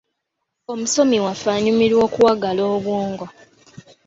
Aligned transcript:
Omusomi 0.71 1.17
waffe 1.25 1.49
anyumirwa 1.57 2.01
okuwagala 2.07 2.61
obwongo. 2.75 3.25